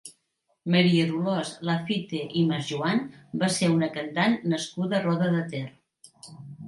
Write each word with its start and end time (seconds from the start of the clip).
Maria 0.75 1.03
Dolors 1.09 1.51
Laffitte 1.69 2.21
i 2.41 2.43
Masjoan 2.53 3.03
va 3.43 3.51
ser 3.59 3.69
una 3.75 3.93
cantant 3.99 4.35
nascuda 4.55 4.99
a 5.01 5.03
Roda 5.05 5.29
de 5.37 5.45
Ter. 5.53 5.65